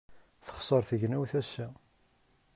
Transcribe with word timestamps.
Texṣer 0.47 0.81
tegnewt 0.89 1.33
ass-a. 1.39 1.67